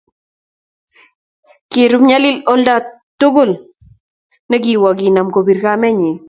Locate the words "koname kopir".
4.99-5.59